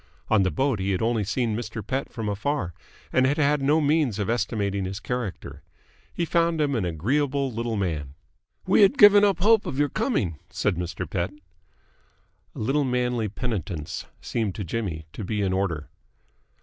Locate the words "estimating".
4.31-4.83